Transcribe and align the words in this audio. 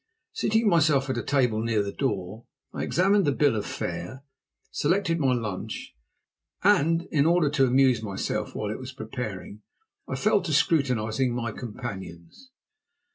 Seating 0.33 0.67
myself 0.67 1.11
at 1.11 1.17
a 1.19 1.21
table 1.21 1.61
near 1.61 1.83
the 1.83 1.91
door, 1.91 2.45
I 2.73 2.81
examined 2.81 3.23
the 3.23 3.31
bill 3.31 3.55
of 3.55 3.67
fare, 3.67 4.23
selected 4.71 5.19
my 5.19 5.33
lunch, 5.35 5.95
and 6.63 7.03
in 7.11 7.27
order 7.27 7.51
to 7.51 7.67
amuse 7.67 8.01
myself 8.01 8.55
while 8.55 8.71
it 8.71 8.79
was 8.79 8.93
preparing, 8.93 9.61
fell 10.17 10.41
to 10.41 10.53
scrutinizing 10.53 11.35
my 11.35 11.51
companions. 11.51 12.49